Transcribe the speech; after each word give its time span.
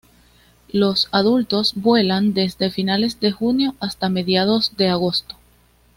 Los 0.71 1.09
adultos 1.11 1.73
vuelan 1.75 2.33
desde 2.33 2.71
finales 2.71 3.19
de 3.19 3.29
junio 3.31 3.75
hasta 3.79 4.09
mediados 4.09 4.75
de 4.75 4.87
agosto. 4.89 5.35